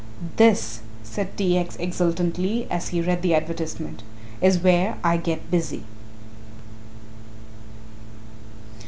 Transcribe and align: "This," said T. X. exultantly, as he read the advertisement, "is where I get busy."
"This," 0.37 0.81
said 1.03 1.37
T. 1.37 1.59
X. 1.59 1.75
exultantly, 1.79 2.65
as 2.71 2.87
he 2.87 3.01
read 3.01 3.21
the 3.21 3.35
advertisement, 3.35 4.01
"is 4.41 4.57
where 4.57 4.97
I 5.03 5.15
get 5.17 5.51
busy." 5.51 5.83